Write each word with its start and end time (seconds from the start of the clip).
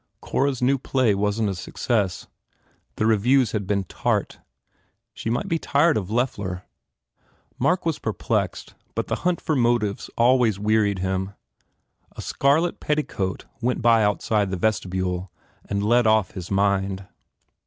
Cora 0.19 0.49
s 0.49 0.63
new 0.63 0.79
play 0.79 1.13
wasn 1.13 1.45
t 1.45 1.51
a 1.51 1.53
success. 1.53 2.25
The 2.95 3.05
reviews 3.05 3.51
had 3.51 3.67
been 3.67 3.83
tart. 3.83 4.39
She 5.13 5.29
might 5.29 5.47
be 5.47 5.59
tired 5.59 5.95
of 5.95 6.09
Loeffler. 6.09 6.63
Mark 7.59 7.85
was 7.85 7.99
perplexed 7.99 8.73
but 8.95 9.05
the 9.05 9.17
hunt 9.17 9.39
for 9.39 9.55
motives 9.55 10.09
always 10.17 10.57
wearied 10.57 11.01
himw 11.01 11.35
A 12.13 12.21
scarlet 12.23 12.79
petticoat 12.79 13.45
went 13.61 13.83
by 13.83 14.03
outside 14.03 14.49
the 14.49 14.57
vestibule 14.57 15.31
and 15.65 15.83
led 15.85 16.07
off 16.07 16.31
his 16.31 16.49
mind. 16.49 17.05